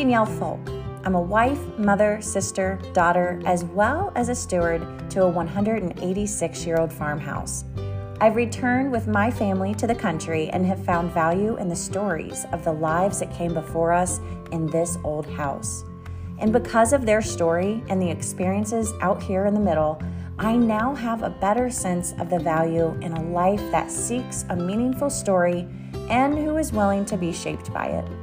[0.00, 0.66] Danielle Folk.
[1.04, 4.80] I'm a wife, mother, sister, daughter, as well as a steward
[5.10, 7.66] to a 186 year old farmhouse.
[8.18, 12.46] I've returned with my family to the country and have found value in the stories
[12.50, 14.20] of the lives that came before us
[14.52, 15.84] in this old house.
[16.38, 20.02] And because of their story and the experiences out here in the middle,
[20.38, 24.56] I now have a better sense of the value in a life that seeks a
[24.56, 25.68] meaningful story
[26.08, 28.19] and who is willing to be shaped by it.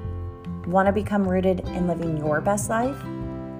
[0.68, 3.02] Want to become rooted in living your best life?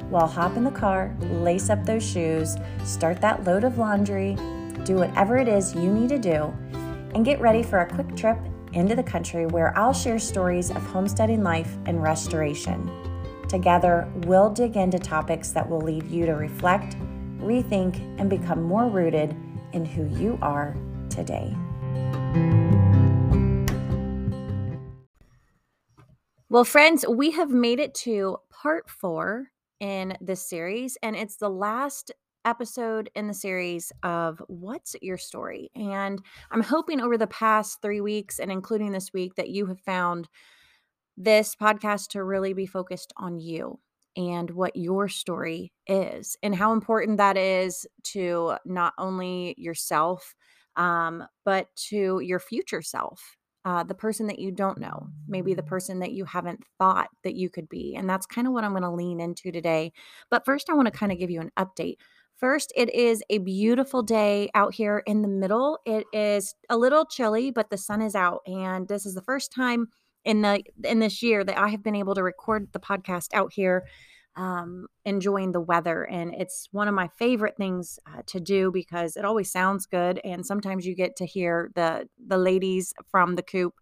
[0.10, 4.36] Well, hop in the car, lace up those shoes, start that load of laundry,
[4.84, 6.54] do whatever it is you need to do,
[7.16, 8.38] and get ready for a quick trip
[8.74, 12.92] into the country where I'll share stories of homesteading life and restoration.
[13.48, 16.98] Together, we'll dig into topics that will lead you to reflect,
[17.40, 19.34] rethink, and become more rooted
[19.72, 20.76] in who you are
[21.10, 21.56] today.
[26.50, 29.48] Well, friends, we have made it to part four
[29.82, 32.12] in this series, and it's the last
[32.46, 35.70] episode in the series of What's Your Story?
[35.76, 39.82] And I'm hoping over the past three weeks and including this week that you have
[39.82, 40.30] found
[41.18, 43.80] this podcast to really be focused on you
[44.16, 50.34] and what your story is and how important that is to not only yourself,
[50.78, 53.37] um, but to your future self.
[53.68, 57.36] Uh, the person that you don't know, maybe the person that you haven't thought that
[57.36, 57.96] you could be.
[57.98, 59.92] And that's kind of what I'm going to lean into today.
[60.30, 61.98] But first, I want to kind of give you an update
[62.38, 65.80] First, it is a beautiful day out here in the middle.
[65.88, 69.52] It is a little chilly, but the sun is out and this is the first
[69.52, 69.88] time
[70.24, 73.54] in the in this year that I have been able to record the podcast out
[73.54, 73.88] here
[74.36, 79.18] um, enjoying the weather and it's one of my favorite things uh, to do because
[79.18, 83.44] it always sounds good and sometimes you get to hear the the ladies from the
[83.44, 83.74] coop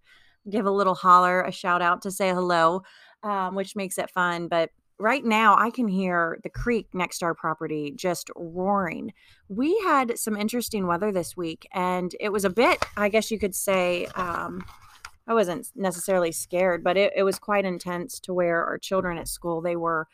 [0.49, 2.81] give a little holler a shout out to say hello
[3.23, 7.25] um, which makes it fun but right now I can hear the creek next to
[7.25, 9.13] our property just roaring.
[9.49, 13.39] We had some interesting weather this week, and it was a bit, I guess you
[13.39, 14.63] could say, um,
[15.27, 19.27] I wasn't necessarily scared, but it, it was quite intense to where our children at
[19.27, 20.07] school, they were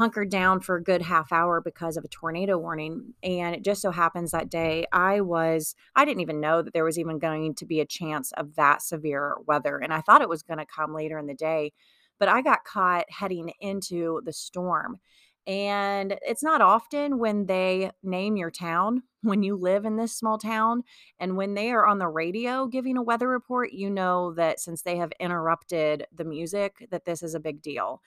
[0.00, 3.12] hunkered down for a good half hour because of a tornado warning.
[3.22, 6.84] And it just so happens that day I was, I didn't even know that there
[6.84, 9.76] was even going to be a chance of that severe weather.
[9.76, 11.72] And I thought it was going to come later in the day
[12.20, 15.00] but I got caught heading into the storm.
[15.46, 20.38] And it's not often when they name your town when you live in this small
[20.38, 20.84] town.
[21.18, 24.82] And when they are on the radio giving a weather report, you know that since
[24.82, 28.00] they have interrupted the music, that this is a big deal.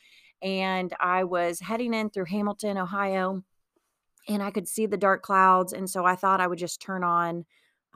[0.43, 3.43] And I was heading in through Hamilton, Ohio,
[4.27, 5.73] and I could see the dark clouds.
[5.73, 7.45] And so I thought I would just turn on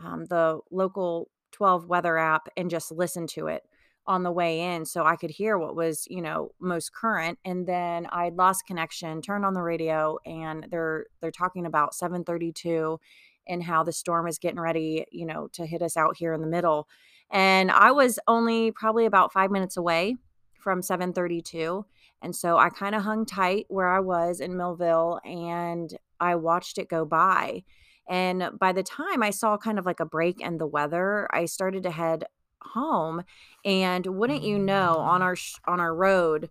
[0.04, 3.64] um, the local 12 weather app and just listen to it
[4.06, 7.38] on the way in so I could hear what was, you know, most current.
[7.44, 13.00] And then I lost connection, turned on the radio, and they're they're talking about 732
[13.48, 16.42] and how the storm is getting ready, you know, to hit us out here in
[16.42, 16.88] the middle.
[17.32, 20.16] And I was only probably about five minutes away
[20.56, 21.86] from 732.
[22.22, 26.78] And so I kind of hung tight where I was in Millville and I watched
[26.78, 27.64] it go by.
[28.10, 31.46] And by the time I saw kind of like a break in the weather, I
[31.46, 32.26] started to head
[32.62, 33.24] home
[33.66, 35.24] and wouldn't you know on mm.
[35.24, 36.50] our sh- on our road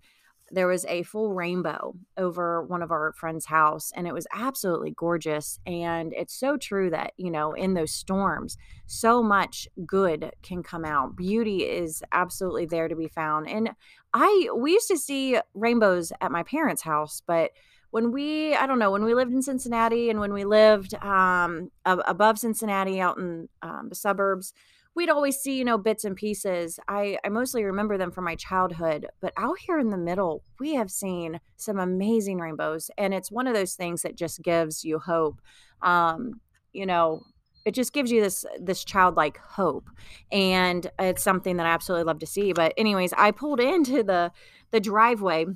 [0.50, 4.92] there was a full rainbow over one of our friends' house and it was absolutely
[4.92, 10.62] gorgeous and it's so true that you know in those storms so much good can
[10.62, 11.16] come out.
[11.16, 13.70] Beauty is absolutely there to be found and
[14.14, 17.50] i we used to see rainbows at my parents house but
[17.90, 21.70] when we i don't know when we lived in cincinnati and when we lived um,
[21.84, 24.52] above cincinnati out in um, the suburbs
[24.96, 26.80] we'd always see, you know, bits and pieces.
[26.88, 30.74] I, I mostly remember them from my childhood, but out here in the middle, we
[30.74, 32.90] have seen some amazing rainbows.
[32.96, 35.40] And it's one of those things that just gives you hope.
[35.82, 36.40] Um,
[36.72, 37.22] you know,
[37.66, 39.90] it just gives you this this childlike hope
[40.30, 44.30] and it's something that i absolutely love to see but anyways i pulled into the
[44.70, 45.46] the driveway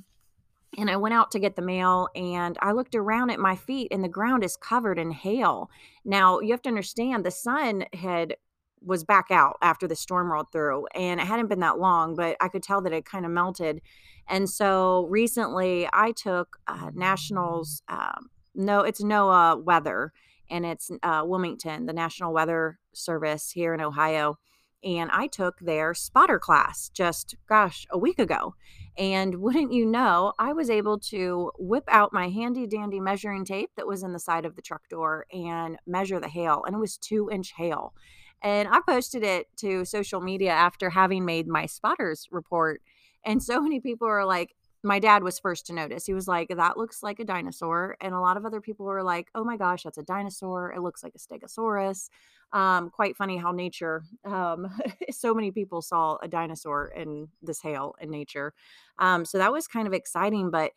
[0.78, 3.88] and I went out to get the mail and I looked around at my feet
[3.90, 5.68] and the ground is covered in hail.
[6.04, 8.36] Now, you have to understand the sun had
[8.82, 12.36] was back out after the storm rolled through and it hadn't been that long but
[12.40, 13.80] i could tell that it kind of melted
[14.28, 20.12] and so recently i took uh, nationals um, no it's noaa weather
[20.50, 24.38] and it's uh, wilmington the national weather service here in ohio
[24.82, 28.54] and i took their spotter class just gosh a week ago
[28.96, 33.70] and wouldn't you know i was able to whip out my handy dandy measuring tape
[33.76, 36.80] that was in the side of the truck door and measure the hail and it
[36.80, 37.92] was two inch hail
[38.42, 42.82] and I posted it to social media after having made my spotters report.
[43.24, 46.06] And so many people are like, my dad was first to notice.
[46.06, 49.02] He was like, "That looks like a dinosaur," and a lot of other people were
[49.02, 50.72] like, "Oh my gosh, that's a dinosaur.
[50.72, 52.08] It looks like a Stegosaurus."
[52.52, 54.68] Um, quite funny how nature, um,
[55.10, 58.54] so many people saw a dinosaur in this hail in nature.
[58.98, 60.50] Um, so that was kind of exciting.
[60.50, 60.72] But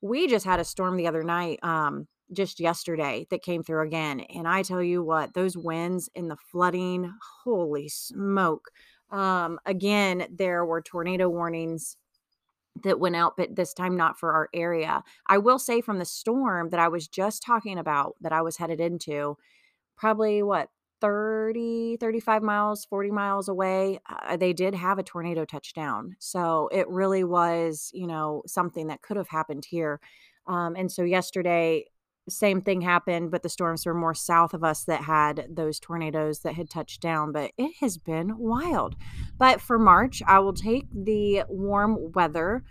[0.00, 4.20] we just had a storm the other night, um, just yesterday, that came through again.
[4.20, 7.12] And I tell you what, those winds and the flooding,
[7.44, 8.70] holy smoke.
[9.10, 11.96] Um, again, there were tornado warnings
[12.82, 15.02] that went out, but this time not for our area.
[15.28, 18.56] I will say from the storm that I was just talking about that I was
[18.56, 19.36] headed into,
[19.96, 20.68] probably what
[21.00, 26.88] 30 35 miles 40 miles away uh, they did have a tornado touchdown so it
[26.88, 30.00] really was you know something that could have happened here
[30.46, 31.84] um, and so yesterday
[32.28, 36.40] same thing happened but the storms were more south of us that had those tornadoes
[36.40, 38.96] that had touched down but it has been wild
[39.38, 42.64] but for march i will take the warm weather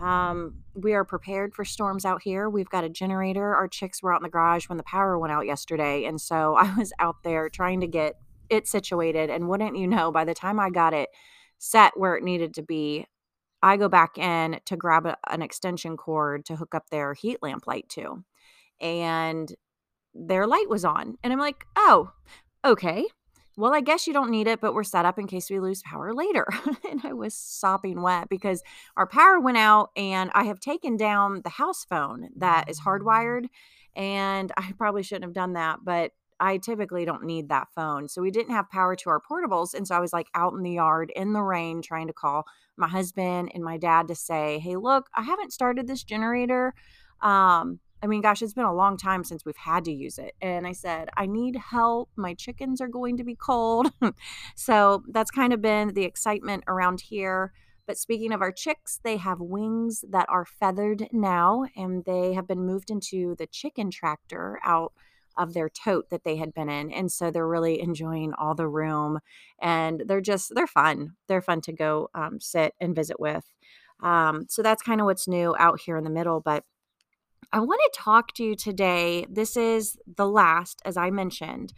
[0.00, 2.48] um, we are prepared for storms out here.
[2.48, 3.54] We've got a generator.
[3.54, 6.04] Our chicks were out in the garage when the power went out yesterday.
[6.04, 8.14] And so I was out there trying to get
[8.48, 9.30] it situated.
[9.30, 11.10] And wouldn't you know, by the time I got it
[11.58, 13.06] set where it needed to be,
[13.62, 17.38] I go back in to grab a, an extension cord to hook up their heat
[17.42, 18.24] lamp light to.
[18.80, 19.52] And
[20.14, 21.16] their light was on.
[21.22, 22.12] And I'm like, oh,
[22.64, 23.06] okay
[23.60, 25.82] well, I guess you don't need it, but we're set up in case we lose
[25.82, 26.46] power later.
[26.90, 28.62] and I was sopping wet because
[28.96, 33.46] our power went out and I have taken down the house phone that is hardwired.
[33.94, 38.08] And I probably shouldn't have done that, but I typically don't need that phone.
[38.08, 39.74] So we didn't have power to our portables.
[39.74, 42.44] And so I was like out in the yard in the rain trying to call
[42.78, 46.72] my husband and my dad to say, hey, look, I haven't started this generator.
[47.20, 50.34] Um, I mean, gosh, it's been a long time since we've had to use it.
[50.40, 52.10] And I said, I need help.
[52.16, 53.92] My chickens are going to be cold.
[54.56, 57.52] so that's kind of been the excitement around here.
[57.86, 62.46] But speaking of our chicks, they have wings that are feathered now, and they have
[62.46, 64.92] been moved into the chicken tractor out
[65.36, 66.92] of their tote that they had been in.
[66.92, 69.20] And so they're really enjoying all the room
[69.60, 71.14] and they're just, they're fun.
[71.28, 73.44] They're fun to go um, sit and visit with.
[74.02, 76.40] Um, so that's kind of what's new out here in the middle.
[76.40, 76.64] But
[77.52, 79.26] I want to talk to you today.
[79.28, 81.72] This is the last, as I mentioned,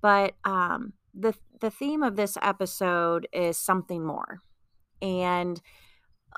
[0.00, 4.40] but um, the the theme of this episode is something more.
[5.02, 5.60] And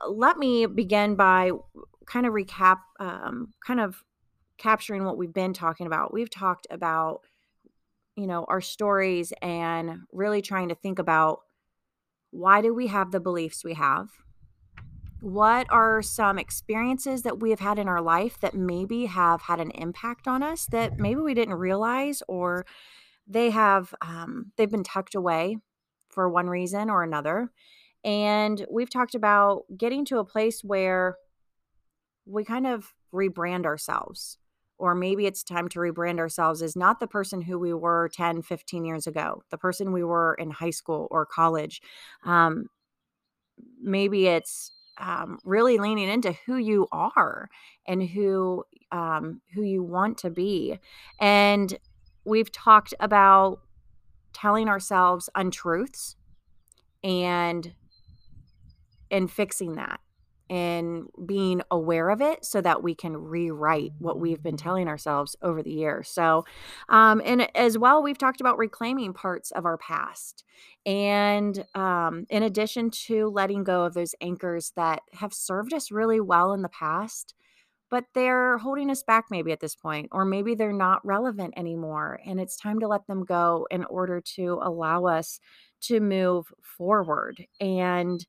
[0.00, 1.50] uh, let me begin by
[2.06, 4.02] kind of recap, um, kind of
[4.56, 6.12] capturing what we've been talking about.
[6.12, 7.20] We've talked about,
[8.16, 11.40] you know, our stories and really trying to think about
[12.30, 14.08] why do we have the beliefs we have
[15.20, 19.60] what are some experiences that we have had in our life that maybe have had
[19.60, 22.64] an impact on us that maybe we didn't realize or
[23.26, 25.58] they have um, they've been tucked away
[26.08, 27.50] for one reason or another.
[28.04, 31.16] And we've talked about getting to a place where
[32.24, 34.38] we kind of rebrand ourselves
[34.78, 38.42] or maybe it's time to rebrand ourselves as not the person who we were 10
[38.42, 41.82] 15 years ago the person we were in high school or college.
[42.24, 42.68] Um,
[43.80, 47.48] maybe it's um, really leaning into who you are
[47.86, 50.78] and who um, who you want to be.
[51.20, 51.78] And
[52.24, 53.60] we've talked about
[54.32, 56.16] telling ourselves untruths
[57.02, 57.74] and
[59.10, 60.00] and fixing that
[60.50, 65.36] and being aware of it so that we can rewrite what we've been telling ourselves
[65.42, 66.08] over the years.
[66.08, 66.44] So,
[66.88, 70.44] um, and as well, we've talked about reclaiming parts of our past.
[70.86, 76.20] And um, in addition to letting go of those anchors that have served us really
[76.20, 77.34] well in the past,
[77.90, 82.20] but they're holding us back maybe at this point, or maybe they're not relevant anymore.
[82.26, 85.40] And it's time to let them go in order to allow us
[85.82, 87.46] to move forward.
[87.60, 88.26] And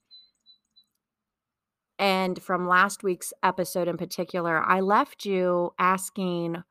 [1.99, 6.63] and from last week's episode in particular, I left you asking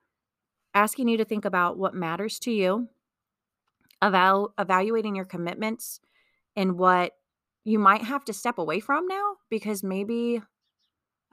[0.75, 2.89] asking you to think about what matters to you,
[4.03, 6.01] eval- evaluating your commitments
[6.57, 7.13] and what
[7.65, 10.41] you might have to step away from now because maybe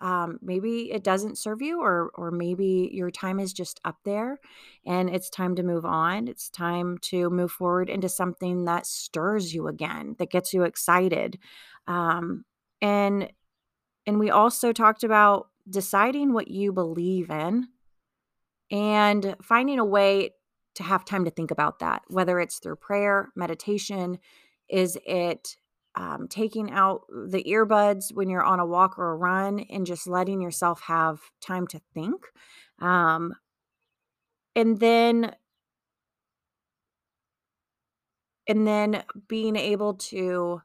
[0.02, 4.40] um, maybe it doesn't serve you or or maybe your time is just up there
[4.86, 6.28] and it's time to move on.
[6.28, 11.40] It's time to move forward into something that stirs you again that gets you excited.
[11.88, 12.44] Um,
[12.82, 13.30] and
[14.06, 17.68] and we also talked about deciding what you believe in
[18.72, 20.32] and finding a way
[20.76, 24.20] to have time to think about that, whether it's through prayer, meditation,
[24.70, 25.56] is it
[25.96, 30.08] um, taking out the earbuds when you're on a walk or a run and just
[30.08, 32.26] letting yourself have time to think.
[32.80, 33.34] Um,
[34.56, 35.34] and then
[38.48, 40.62] and then being able to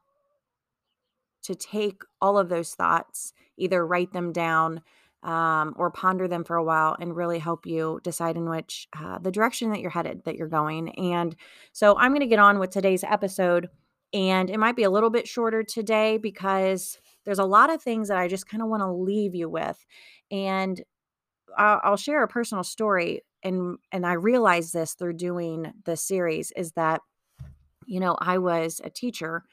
[1.43, 4.81] to take all of those thoughts, either write them down
[5.23, 9.19] um, or ponder them for a while and really help you decide in which uh,
[9.19, 10.89] the direction that you're headed, that you're going.
[10.97, 11.35] And
[11.73, 13.69] so I'm going to get on with today's episode.
[14.13, 18.07] And it might be a little bit shorter today because there's a lot of things
[18.07, 19.85] that I just kind of want to leave you with.
[20.31, 20.81] And
[21.57, 23.21] I'll, share a personal story.
[23.43, 27.01] And, and I realized this through doing the series is that,
[27.85, 29.43] you know, I was a teacher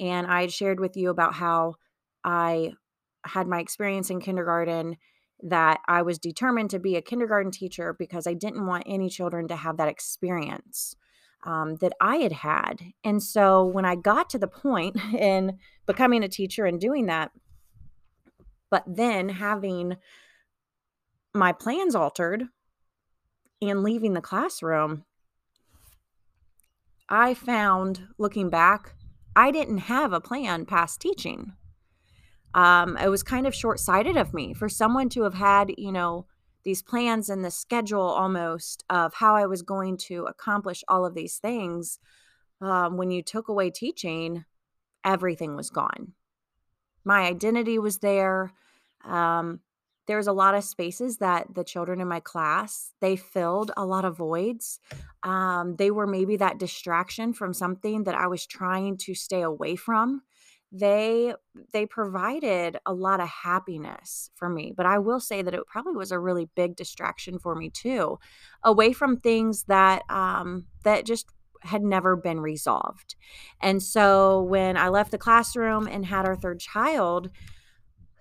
[0.00, 1.74] and I had shared with you about how
[2.24, 2.72] I
[3.24, 4.96] had my experience in kindergarten
[5.42, 9.48] that I was determined to be a kindergarten teacher because I didn't want any children
[9.48, 10.96] to have that experience
[11.44, 12.82] um, that I had had.
[13.04, 17.30] And so when I got to the point in becoming a teacher and doing that,
[18.70, 19.96] but then having
[21.34, 22.44] my plans altered
[23.62, 25.04] and leaving the classroom,
[27.08, 28.94] I found looking back,
[29.38, 31.52] I didn't have a plan past teaching.
[32.54, 35.92] Um, it was kind of short sighted of me for someone to have had, you
[35.92, 36.26] know,
[36.64, 41.14] these plans and the schedule almost of how I was going to accomplish all of
[41.14, 42.00] these things.
[42.60, 44.44] Um, when you took away teaching,
[45.04, 46.14] everything was gone.
[47.04, 48.52] My identity was there.
[49.04, 49.60] Um,
[50.08, 53.86] there was a lot of spaces that the children in my class they filled a
[53.86, 54.80] lot of voids
[55.22, 59.76] um, they were maybe that distraction from something that i was trying to stay away
[59.76, 60.22] from.
[60.70, 61.34] They
[61.72, 65.94] they provided a lot of happiness for me but i will say that it probably
[65.94, 68.18] was a really big distraction for me too
[68.62, 71.30] away from things that um that just
[71.62, 73.16] had never been resolved.
[73.60, 77.30] And so when i left the classroom and had our third child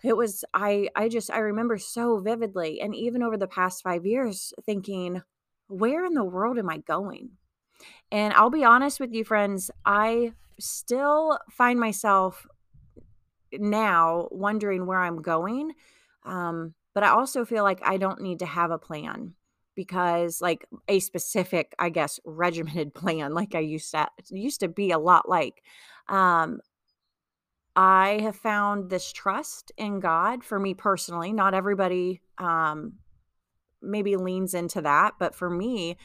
[0.07, 4.05] it was i i just i remember so vividly and even over the past 5
[4.05, 5.21] years thinking
[5.67, 7.31] where in the world am i going
[8.11, 12.45] and I'll be honest with you, friends, I still find myself
[13.53, 15.73] now wondering where I'm going.
[16.23, 19.33] Um, but I also feel like I don't need to have a plan
[19.75, 24.91] because like a specific, I guess, regimented plan like I used to used to be
[24.91, 25.63] a lot like.
[26.09, 26.61] Um,
[27.77, 31.31] I have found this trust in God for me personally.
[31.31, 32.93] Not everybody um,
[33.83, 35.95] maybe leans into that, but for me,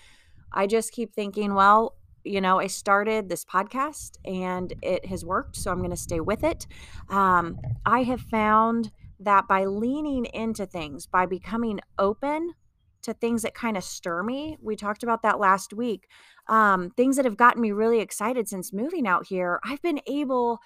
[0.52, 5.56] I just keep thinking, well, you know, I started this podcast and it has worked,
[5.56, 6.66] so I'm going to stay with it.
[7.08, 12.52] Um, I have found that by leaning into things, by becoming open
[13.00, 16.06] to things that kind of stir me, we talked about that last week,
[16.48, 20.60] um, things that have gotten me really excited since moving out here, I've been able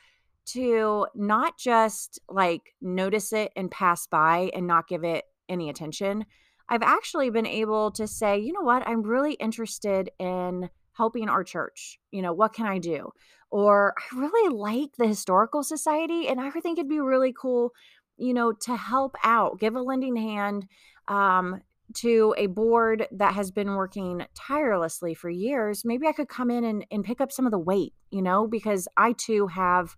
[0.47, 6.25] to not just like notice it and pass by and not give it any attention.
[6.69, 11.45] I've actually been able to say, you know what, I'm really interested in helping our
[11.45, 11.99] church.
[12.11, 13.11] You know, what can I do?
[13.51, 17.73] Or I really like the historical society and I think it'd be really cool,
[18.17, 20.67] you know, to help out, give a lending hand
[21.07, 21.61] um,
[21.95, 25.85] to a board that has been working tirelessly for years.
[25.85, 28.49] Maybe I could come in and, and pick up some of the weight, you know,
[28.49, 29.95] because I too have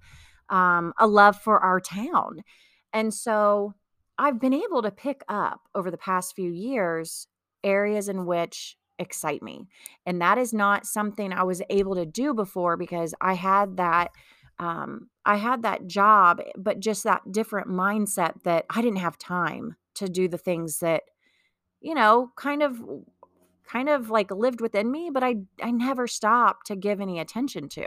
[0.50, 2.42] um, a love for our town.
[2.92, 3.74] And so
[4.18, 7.28] I've been able to pick up over the past few years
[7.62, 9.68] areas in which excite me.
[10.06, 14.10] And that is not something I was able to do before because I had that
[14.58, 19.76] um I had that job but just that different mindset that I didn't have time
[19.94, 21.02] to do the things that
[21.80, 22.80] you know kind of
[23.68, 27.68] kind of like lived within me but I I never stopped to give any attention
[27.70, 27.86] to.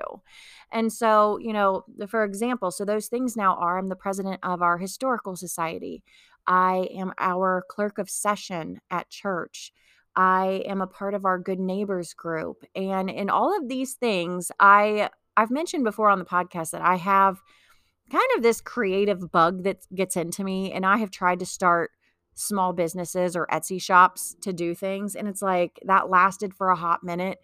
[0.71, 4.61] And so, you know, for example, so those things now are I'm the president of
[4.61, 6.03] our historical society.
[6.47, 9.71] I am our clerk of session at church.
[10.15, 12.65] I am a part of our good neighbors group.
[12.75, 16.95] And in all of these things, I I've mentioned before on the podcast that I
[16.95, 17.39] have
[18.11, 21.91] kind of this creative bug that gets into me and I have tried to start
[22.41, 26.75] small businesses or Etsy shops to do things and it's like that lasted for a
[26.75, 27.39] hot minute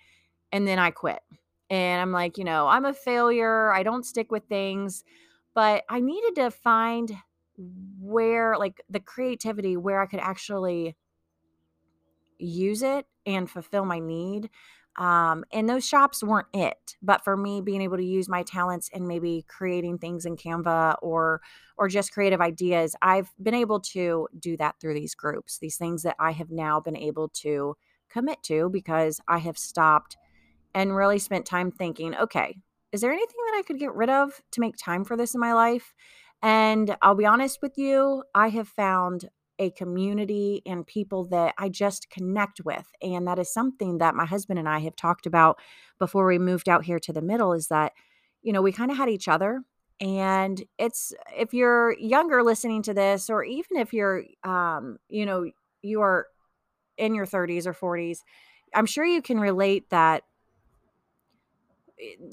[0.52, 1.20] and then I quit.
[1.70, 3.72] And I'm like, you know, I'm a failure.
[3.72, 5.04] I don't stick with things,
[5.54, 7.12] but I needed to find
[8.00, 10.96] where like the creativity where I could actually
[12.38, 14.50] use it and fulfill my need.
[14.98, 18.90] Um, and those shops weren't it, but for me, being able to use my talents
[18.92, 21.42] and maybe creating things in Canva or
[21.78, 25.60] or just creative ideas, I've been able to do that through these groups.
[25.60, 27.76] These things that I have now been able to
[28.10, 30.18] commit to because I have stopped
[30.74, 32.58] and really spent time thinking, okay,
[32.92, 35.40] is there anything that I could get rid of to make time for this in
[35.40, 35.94] my life?
[36.42, 41.70] And I'll be honest with you, I have found a community and people that I
[41.70, 42.86] just connect with.
[43.02, 45.60] And that is something that my husband and I have talked about
[46.00, 47.94] before we moved out here to the middle is that,
[48.42, 49.62] you know, we kind of had each other
[50.00, 55.50] And it's if you're younger listening to this, or even if you're, um, you know,
[55.82, 56.28] you are
[56.98, 58.24] in your 30s or 40s,
[58.76, 60.24] I'm sure you can relate that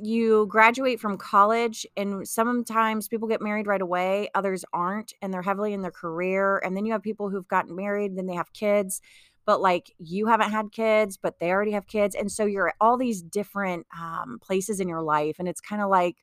[0.03, 5.43] you graduate from college and sometimes people get married right away others aren't and they're
[5.43, 8.53] heavily in their career and then you have people who've gotten married then they have
[8.53, 9.01] kids
[9.47, 12.75] but like you haven't had kids but they already have kids and so you're at
[12.81, 16.17] all these different um, places in your life and it's kind of like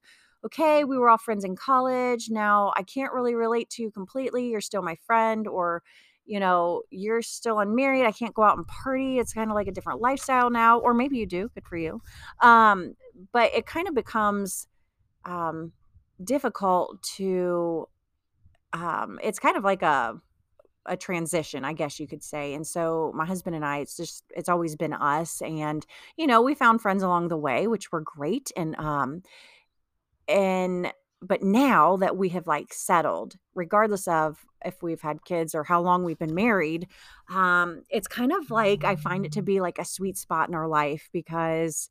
[0.46, 4.50] okay we were all friends in college now i can't really relate to you completely
[4.50, 5.82] you're still my friend or
[6.26, 8.06] you know, you're still unmarried.
[8.06, 9.20] I can't go out and party.
[9.20, 11.50] It's kind of like a different lifestyle now, or maybe you do.
[11.54, 12.02] Good for you.
[12.42, 12.96] Um,
[13.32, 14.68] but it kind of becomes
[15.26, 15.72] um,
[16.24, 17.88] difficult to.
[18.74, 20.20] Um, it's kind of like a
[20.88, 22.54] a transition, I guess you could say.
[22.54, 25.86] And so my husband and I, it's just it's always been us, and
[26.18, 29.24] you know, we found friends along the way, which were great, and um,
[30.28, 35.64] and but now that we have like settled regardless of if we've had kids or
[35.64, 36.88] how long we've been married
[37.30, 40.56] um it's kind of like i find it to be like a sweet spot in
[40.56, 41.90] our life because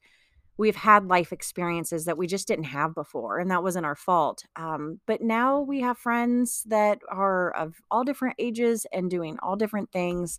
[0.61, 4.45] we've had life experiences that we just didn't have before and that wasn't our fault
[4.57, 9.57] um, but now we have friends that are of all different ages and doing all
[9.57, 10.39] different things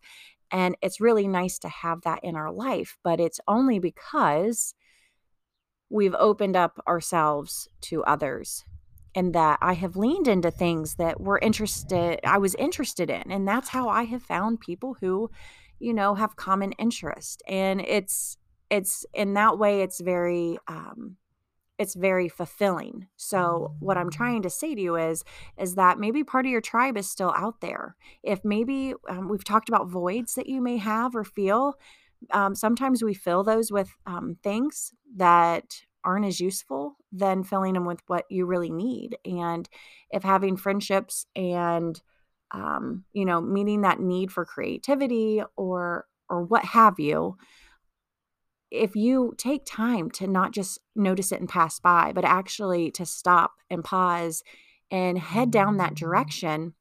[0.51, 4.75] and it's really nice to have that in our life but it's only because
[5.89, 8.63] we've opened up ourselves to others
[9.15, 13.47] and that I have leaned into things that were interested I was interested in and
[13.47, 15.31] that's how I have found people who
[15.79, 18.37] you know have common interest and it's
[18.71, 21.17] it's in that way it's very um
[21.81, 23.07] it's very fulfilling.
[23.17, 25.23] So what I'm trying to say to you is
[25.57, 27.95] is that maybe part of your tribe is still out there.
[28.21, 31.73] If maybe um, we've talked about voids that you may have or feel,
[32.29, 37.85] um, sometimes we fill those with um, things that aren't as useful than filling them
[37.85, 39.17] with what you really need.
[39.25, 39.67] And
[40.11, 41.99] if having friendships and
[42.51, 47.37] um, you know meeting that need for creativity or or what have you
[48.71, 53.05] if you take time to not just notice it and pass by but actually to
[53.05, 54.43] stop and pause
[54.89, 56.73] and head down that direction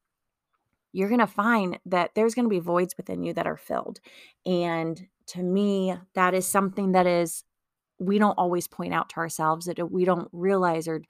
[0.93, 3.99] you're going to find that there's going to be voids within you that are filled.
[4.45, 7.43] And to me that is something that is
[7.99, 11.03] we don't always point out to ourselves that we don't realize or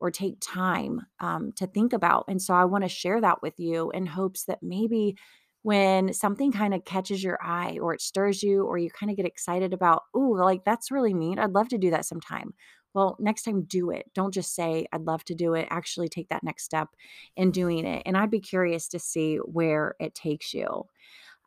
[0.00, 2.24] or take time um, to think about.
[2.28, 5.16] And so i want to share that with you in hopes that maybe
[5.62, 9.16] when something kind of catches your eye or it stirs you or you kind of
[9.16, 12.54] get excited about oh like that's really neat i'd love to do that sometime.
[12.94, 14.06] Well next time do it.
[14.14, 15.68] Don't just say i'd love to do it.
[15.70, 16.88] Actually take that next step
[17.36, 20.84] in doing it and i'd be curious to see where it takes you.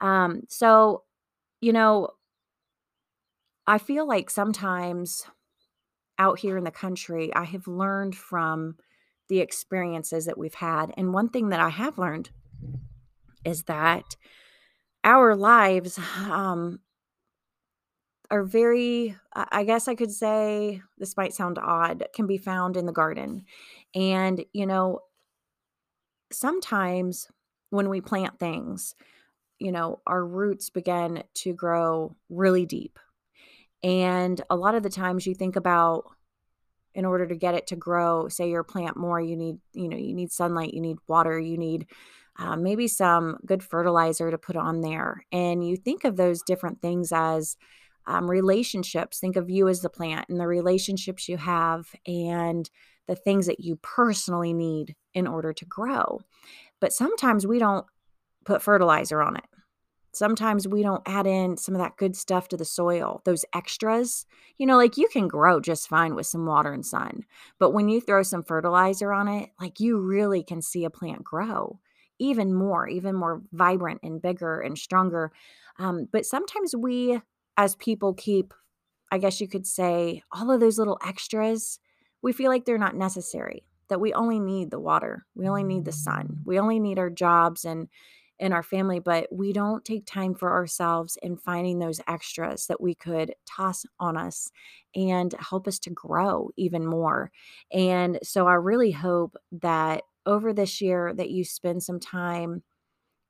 [0.01, 1.03] Um, so
[1.61, 2.09] you know
[3.67, 5.25] I feel like sometimes
[6.17, 8.75] out here in the country, I have learned from
[9.29, 10.93] the experiences that we've had.
[10.97, 12.29] And one thing that I have learned
[13.45, 14.15] is that
[15.03, 15.99] our lives
[16.29, 16.79] um,
[18.29, 22.85] are very, I guess I could say, this might sound odd, can be found in
[22.85, 23.45] the garden.
[23.95, 24.99] And, you know,
[26.31, 27.27] sometimes
[27.71, 28.95] when we plant things,
[29.59, 32.99] you know, our roots begin to grow really deep
[33.83, 36.03] and a lot of the times you think about
[36.93, 39.97] in order to get it to grow, say your plant more, you need, you know,
[39.97, 41.87] you need sunlight, you need water, you need
[42.37, 45.25] uh, maybe some good fertilizer to put on there.
[45.31, 47.57] And you think of those different things as
[48.05, 49.19] um, relationships.
[49.19, 52.69] Think of you as the plant and the relationships you have and
[53.07, 56.21] the things that you personally need in order to grow.
[56.79, 57.85] But sometimes we don't
[58.45, 59.43] put fertilizer on it
[60.13, 64.25] sometimes we don't add in some of that good stuff to the soil, those extras.
[64.57, 67.25] You know, like you can grow just fine with some water and sun,
[67.59, 71.23] but when you throw some fertilizer on it, like you really can see a plant
[71.23, 71.79] grow
[72.21, 75.31] even more, even more vibrant and bigger and stronger.
[75.79, 77.19] Um, but sometimes we,
[77.57, 78.53] as people, keep,
[79.11, 81.79] I guess you could say, all of those little extras,
[82.21, 83.65] we feel like they're not necessary.
[83.89, 87.09] That we only need the water, we only need the sun, we only need our
[87.09, 87.89] jobs and
[88.39, 92.81] in our family, but we don't take time for ourselves in finding those extras that
[92.81, 94.49] we could toss on us
[94.95, 97.31] and help us to grow even more.
[97.71, 102.63] And so I really hope that over this year that you spend some time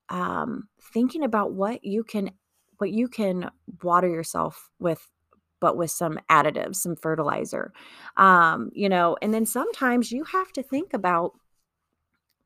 [0.09, 2.31] um, thinking about what you can
[2.77, 3.49] what you can
[3.83, 5.07] water yourself with
[5.59, 7.71] but with some additives some fertilizer
[8.17, 11.33] um, you know and then sometimes you have to think about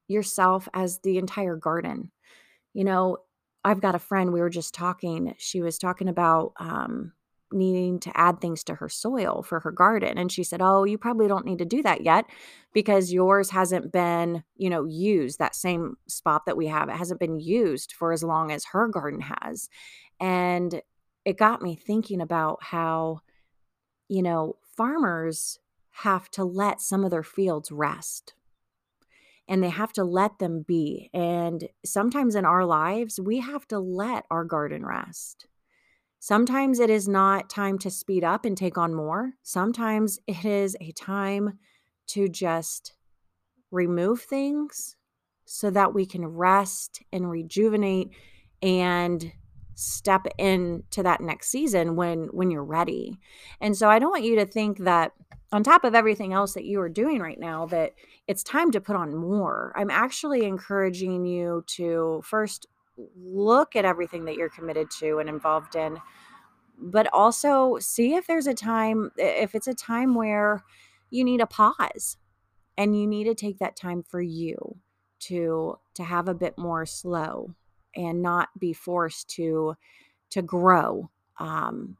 [0.08, 2.12] yourself as the entire garden.
[2.74, 3.18] You know,
[3.64, 7.14] I've got a friend, we were just talking, she was talking about um,
[7.52, 10.98] needing to add things to her soil for her garden and she said oh you
[10.98, 12.26] probably don't need to do that yet
[12.74, 17.20] because yours hasn't been you know used that same spot that we have it hasn't
[17.20, 19.70] been used for as long as her garden has.
[20.20, 20.82] And
[21.24, 23.22] it got me thinking about how
[24.08, 25.60] you know farmers
[25.92, 28.34] have to let some of their fields rest
[29.48, 33.80] and they have to let them be and sometimes in our lives we have to
[33.80, 35.48] let our garden rest
[36.20, 39.34] Sometimes it is not time to speed up and take on more.
[39.44, 41.60] Sometimes it is a time
[42.08, 42.94] to just
[43.72, 44.96] remove things
[45.46, 48.10] so that we can rest and rejuvenate
[48.62, 49.32] and
[49.76, 53.20] step into that next season when when you're ready.
[53.60, 55.12] And so I don't want you to think that
[55.52, 57.94] on top of everything else that you are doing right now that
[58.28, 59.74] it's time to put on more.
[59.76, 62.68] I'm actually encouraging you to first
[63.16, 65.98] look at everything that you're committed to and involved in
[66.78, 70.64] but also see if there's a time if it's a time where
[71.10, 72.18] you need a pause
[72.78, 74.78] and you need to take that time for you
[75.20, 77.54] to to have a bit more slow
[77.96, 79.76] and not be forced to
[80.30, 81.98] to grow um,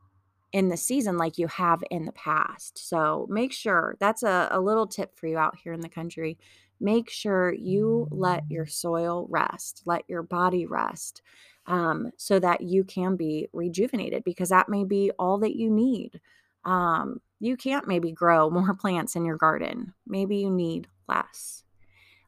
[0.52, 2.78] in the season like you have in the past.
[2.78, 6.38] So make sure that's a, a little tip for you out here in the country
[6.80, 11.22] make sure you let your soil rest, let your body rest,
[11.68, 16.20] um, so that you can be rejuvenated because that may be all that you need.
[16.64, 21.64] Um, you can't maybe grow more plants in your garden, maybe you need less.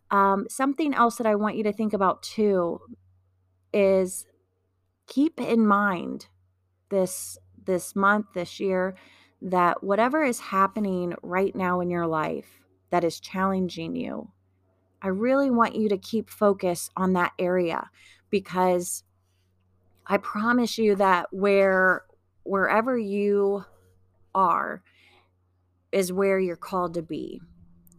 [0.09, 2.79] Um, something else that I want you to think about too
[3.73, 4.25] is
[5.07, 6.27] keep in mind
[6.89, 8.95] this this month this year
[9.41, 14.31] that whatever is happening right now in your life that is challenging you
[15.01, 17.89] I really want you to keep focus on that area
[18.29, 19.03] because
[20.05, 22.03] I promise you that where
[22.43, 23.65] wherever you
[24.33, 24.81] are
[25.91, 27.41] is where you're called to be.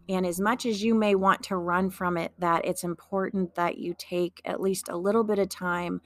[0.07, 3.77] And as much as you may want to run from it, that it's important that
[3.77, 6.01] you take at least a little bit of time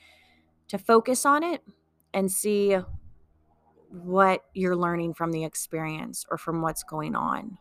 [0.67, 1.61] to focus on it
[2.13, 2.77] and see
[3.89, 7.57] what you're learning from the experience or from what's going on.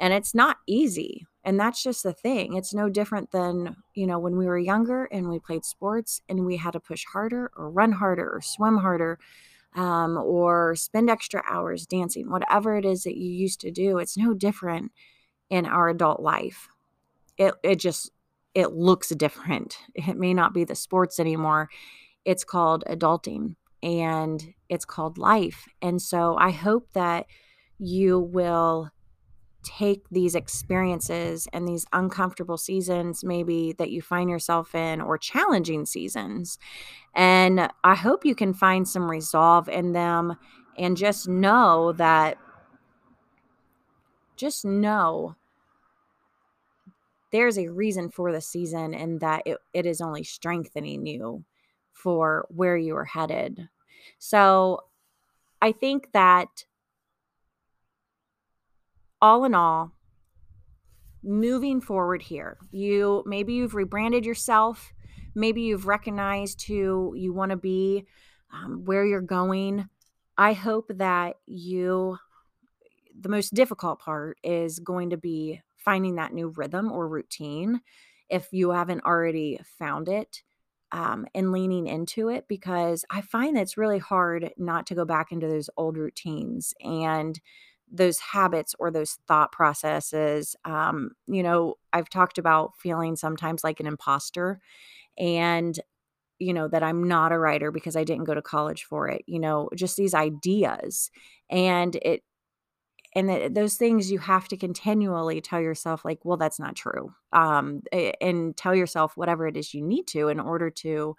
[0.00, 1.26] And it's not easy.
[1.48, 2.56] And that's just the thing.
[2.56, 6.44] It's no different than, you know, when we were younger and we played sports and
[6.44, 9.18] we had to push harder or run harder or swim harder
[9.74, 13.96] um, or spend extra hours dancing, whatever it is that you used to do.
[13.96, 14.92] It's no different
[15.48, 16.68] in our adult life.
[17.38, 18.10] It, it just,
[18.52, 19.78] it looks different.
[19.94, 21.70] It may not be the sports anymore.
[22.26, 25.64] It's called adulting and it's called life.
[25.80, 27.24] And so I hope that
[27.78, 28.90] you will
[29.62, 35.84] take these experiences and these uncomfortable seasons, maybe that you find yourself in, or challenging
[35.84, 36.58] seasons.
[37.14, 40.36] And I hope you can find some resolve in them
[40.76, 42.38] and just know that,
[44.36, 45.34] just know
[47.32, 51.44] there's a reason for the season and that it, it is only strengthening you
[51.92, 53.68] for where you are headed.
[54.18, 54.84] So
[55.60, 56.64] I think that
[59.20, 59.92] all in all,
[61.22, 64.92] moving forward here, you maybe you've rebranded yourself,
[65.34, 68.06] maybe you've recognized who you want to be,
[68.52, 69.88] um, where you're going.
[70.36, 72.18] I hope that you,
[73.20, 77.80] the most difficult part is going to be finding that new rhythm or routine
[78.28, 80.42] if you haven't already found it.
[80.90, 85.04] Um, and leaning into it because I find that it's really hard not to go
[85.04, 87.38] back into those old routines and
[87.90, 90.56] those habits or those thought processes.
[90.64, 94.60] Um, you know, I've talked about feeling sometimes like an imposter
[95.18, 95.78] and,
[96.38, 99.22] you know, that I'm not a writer because I didn't go to college for it,
[99.26, 101.10] you know, just these ideas.
[101.50, 102.22] And it,
[103.14, 107.12] and the, those things you have to continually tell yourself like well that's not true
[107.32, 107.82] um,
[108.20, 111.16] and tell yourself whatever it is you need to in order to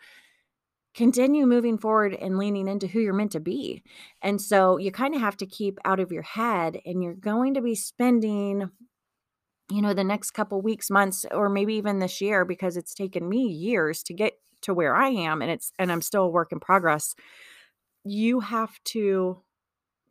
[0.96, 3.84] continue moving forward and leaning into who you're meant to be.
[4.22, 7.54] And so you kind of have to keep out of your head and you're going
[7.54, 8.70] to be spending
[9.72, 13.30] you know the next couple weeks, months or maybe even this year because it's taken
[13.30, 16.52] me years to get to where I am and it's and I'm still a work
[16.52, 17.16] in progress.
[18.04, 19.44] You have to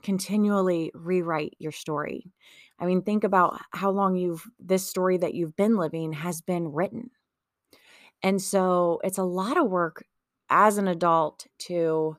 [0.02, 2.30] continually rewrite your story.
[2.78, 6.68] I mean, think about how long you've this story that you've been living has been
[6.68, 7.10] written.
[8.22, 10.04] And so it's a lot of work
[10.50, 12.16] as an adult to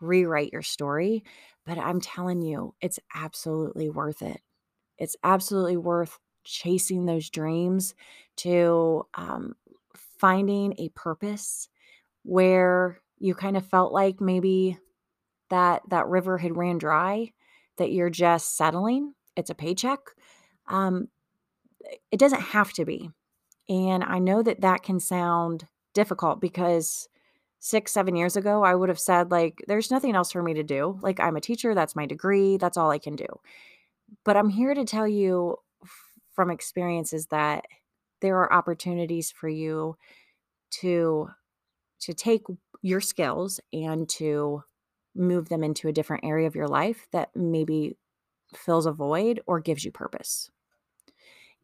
[0.00, 1.24] rewrite your story.
[1.66, 4.40] But I'm telling you, it's absolutely worth it.
[4.98, 7.94] It's absolutely worth chasing those dreams
[8.38, 9.54] to um,
[10.18, 11.68] finding a purpose
[12.22, 14.78] where you kind of felt like maybe
[15.50, 17.32] that that river had ran dry,
[17.76, 20.00] that you're just settling, it's a paycheck.
[20.68, 21.08] Um,
[22.10, 23.10] it doesn't have to be.
[23.68, 27.08] And I know that that can sound difficult because
[27.60, 30.62] six, seven years ago, I would have said, like, there's nothing else for me to
[30.62, 30.98] do.
[31.02, 33.26] Like, I'm a teacher, that's my degree, that's all I can do.
[34.24, 35.56] But I'm here to tell you
[36.32, 37.66] from experiences that
[38.20, 39.96] there are opportunities for you
[40.70, 41.28] to
[42.00, 42.42] to take
[42.82, 44.62] your skills and to
[45.14, 47.96] move them into a different area of your life that maybe
[48.54, 50.50] fills a void or gives you purpose.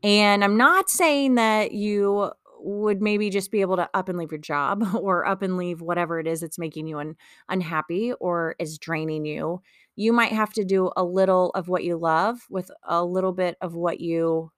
[0.02, 2.32] And I'm not saying that you
[2.66, 5.80] would maybe just be able to up and leave your job or up and leave
[5.80, 7.16] whatever it is that's making you un-
[7.48, 9.62] unhappy or is draining you.
[9.94, 13.56] You might have to do a little of what you love with a little bit
[13.60, 14.50] of what you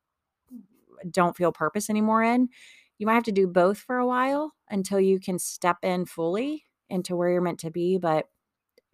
[1.10, 2.48] don't feel purpose anymore in.
[2.98, 6.64] You might have to do both for a while until you can step in fully
[6.88, 7.98] into where you're meant to be.
[7.98, 8.26] But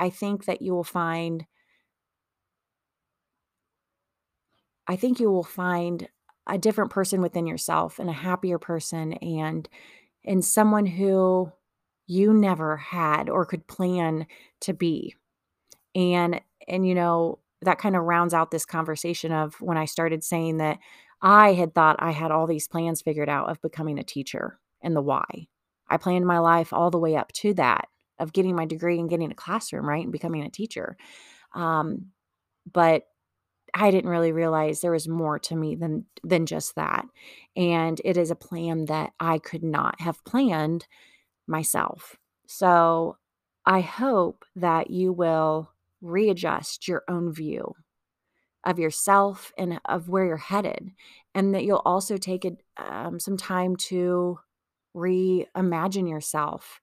[0.00, 1.46] I think that you will find,
[4.86, 6.08] I think you will find
[6.46, 9.68] a different person within yourself and a happier person and
[10.24, 11.50] and someone who
[12.06, 14.26] you never had or could plan
[14.60, 15.14] to be.
[15.94, 20.24] And and you know, that kind of rounds out this conversation of when I started
[20.24, 20.78] saying that
[21.22, 24.94] I had thought I had all these plans figured out of becoming a teacher and
[24.94, 25.48] the why.
[25.88, 29.10] I planned my life all the way up to that of getting my degree and
[29.10, 30.02] getting a classroom, right?
[30.02, 30.96] And becoming a teacher.
[31.54, 32.06] Um,
[32.70, 33.04] but
[33.74, 37.06] I didn't really realize there was more to me than than just that.
[37.56, 40.86] And it is a plan that I could not have planned
[41.46, 42.16] myself.
[42.46, 43.18] So
[43.66, 45.70] I hope that you will
[46.02, 47.74] readjust your own view
[48.64, 50.92] of yourself and of where you're headed,
[51.34, 54.38] and that you'll also take it um, some time to
[54.96, 56.80] reimagine yourself.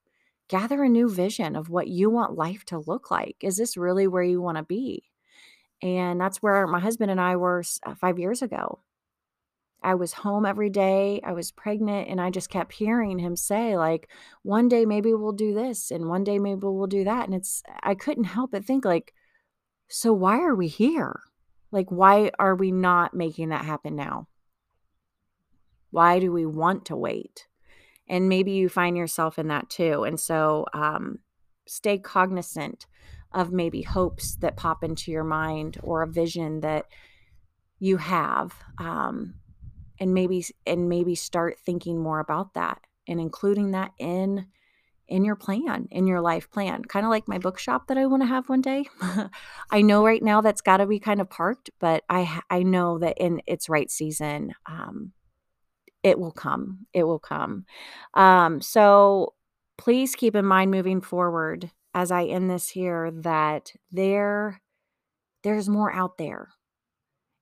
[0.49, 3.37] Gather a new vision of what you want life to look like.
[3.41, 5.10] Is this really where you want to be?
[5.81, 8.79] And that's where my husband and I were uh, five years ago.
[9.83, 11.21] I was home every day.
[11.23, 14.07] I was pregnant, and I just kept hearing him say, like,
[14.43, 17.25] one day maybe we'll do this, and one day maybe we'll do that.
[17.25, 19.13] And it's, I couldn't help but think, like,
[19.87, 21.21] so why are we here?
[21.71, 24.27] Like, why are we not making that happen now?
[25.89, 27.47] Why do we want to wait?
[28.07, 30.03] And maybe you find yourself in that too.
[30.03, 31.19] And so, um,
[31.65, 32.85] stay cognizant
[33.33, 36.85] of maybe hopes that pop into your mind or a vision that
[37.79, 39.35] you have um,
[39.99, 44.47] and maybe and maybe start thinking more about that and including that in
[45.07, 48.21] in your plan in your life plan kind of like my bookshop that i want
[48.21, 48.85] to have one day.
[49.71, 52.97] I know right now that's got to be kind of parked but i i know
[52.99, 55.11] that in its right season um,
[56.03, 57.65] it will come it will come.
[58.13, 59.33] Um, so
[59.77, 64.61] please keep in mind moving forward as I end this here that there
[65.43, 66.49] there's more out there.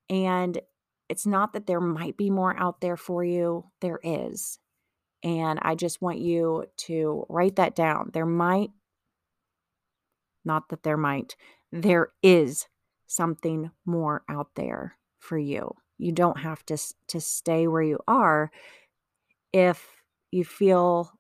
[0.09, 0.59] And
[1.09, 4.59] it's not that there might be more out there for you, there is.
[5.21, 8.11] And I just want you to write that down.
[8.13, 8.71] There might
[10.45, 11.35] not that there might,
[11.71, 12.67] there is
[13.07, 15.75] something more out there for you.
[15.97, 18.51] You don't have to to stay where you are
[19.51, 19.87] if
[20.31, 21.11] you feel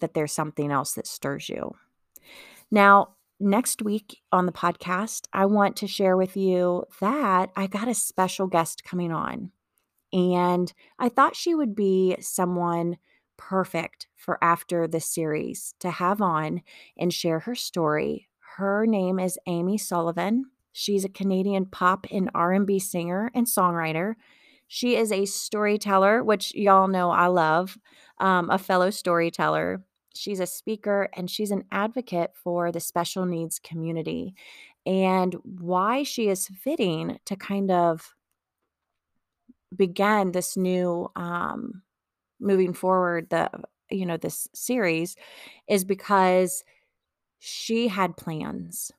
[0.00, 1.74] that there's something else that stirs you.
[2.74, 7.86] Now, next week on the podcast, I want to share with you that I got
[7.86, 9.52] a special guest coming on.
[10.12, 12.96] And I thought she would be someone
[13.36, 16.62] perfect for after this series to have on
[16.98, 18.26] and share her story.
[18.56, 20.46] Her name is Amy Sullivan.
[20.72, 24.14] She's a Canadian pop and R&B singer and songwriter.
[24.66, 27.78] She is a storyteller, which y'all know I love,
[28.18, 29.84] um, a fellow storyteller.
[30.14, 34.34] She's a speaker and she's an advocate for the special needs community
[34.86, 38.14] and why she is fitting to kind of
[39.74, 41.82] begin this new um
[42.38, 43.50] moving forward the
[43.90, 45.16] you know this series
[45.68, 46.64] is because
[47.38, 48.92] she had plans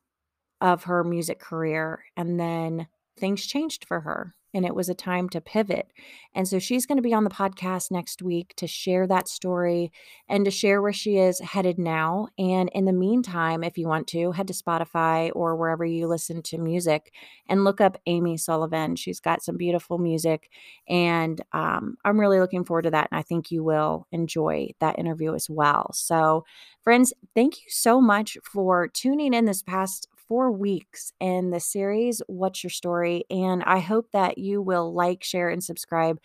[0.62, 5.28] of her music career and then things changed for her and it was a time
[5.30, 5.92] to pivot.
[6.34, 9.92] And so she's going to be on the podcast next week to share that story
[10.28, 12.30] and to share where she is headed now.
[12.38, 16.42] And in the meantime, if you want to, head to Spotify or wherever you listen
[16.44, 17.14] to music
[17.48, 18.96] and look up Amy Sullivan.
[18.96, 20.50] She's got some beautiful music,
[20.88, 23.10] and um, I'm really looking forward to that.
[23.12, 25.92] And I think you will enjoy that interview as well.
[25.94, 26.46] So,
[26.82, 32.22] friends, thank you so much for tuning in this past four weeks in the series,
[32.28, 33.26] What's Your Story?
[33.30, 36.20] And I hope that you will like, share, and subscribe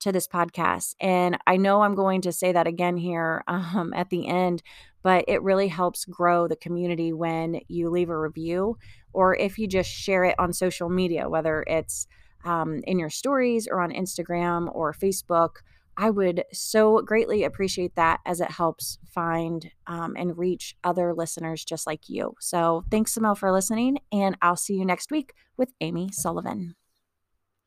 [0.00, 0.94] to this podcast.
[1.00, 4.62] And I know I'm going to say that again here um, at the end,
[5.02, 8.76] but it really helps grow the community when you leave a review
[9.12, 12.06] or if you just share it on social media, whether it's
[12.44, 15.56] um, in your stories or on Instagram or Facebook.
[15.96, 21.64] I would so greatly appreciate that as it helps find um, and reach other listeners
[21.64, 22.34] just like you.
[22.40, 26.74] So, thanks, Samel, for listening, and I'll see you next week with Amy Sullivan.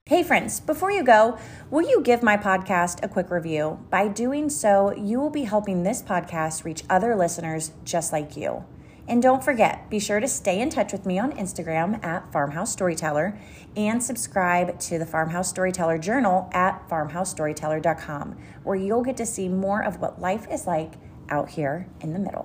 [0.05, 1.37] Hey, friends, before you go,
[1.69, 3.85] will you give my podcast a quick review?
[3.91, 8.65] By doing so, you will be helping this podcast reach other listeners just like you.
[9.09, 12.71] And don't forget, be sure to stay in touch with me on Instagram at Farmhouse
[12.71, 13.39] Storyteller
[13.75, 19.83] and subscribe to the Farmhouse Storyteller Journal at farmhousestoryteller.com, where you'll get to see more
[19.83, 20.93] of what life is like
[21.29, 22.37] out here in the middle.